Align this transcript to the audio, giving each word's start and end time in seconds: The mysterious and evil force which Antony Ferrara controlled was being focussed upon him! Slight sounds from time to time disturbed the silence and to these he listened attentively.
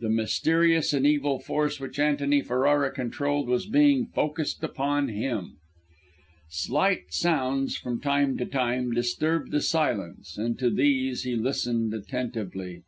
The 0.00 0.10
mysterious 0.10 0.92
and 0.92 1.06
evil 1.06 1.38
force 1.38 1.80
which 1.80 1.98
Antony 1.98 2.42
Ferrara 2.42 2.90
controlled 2.90 3.48
was 3.48 3.64
being 3.64 4.04
focussed 4.04 4.62
upon 4.62 5.08
him! 5.08 5.56
Slight 6.50 7.04
sounds 7.14 7.78
from 7.78 7.98
time 7.98 8.36
to 8.36 8.44
time 8.44 8.90
disturbed 8.92 9.50
the 9.50 9.62
silence 9.62 10.36
and 10.36 10.58
to 10.58 10.68
these 10.68 11.22
he 11.22 11.36
listened 11.36 11.94
attentively. 11.94 12.82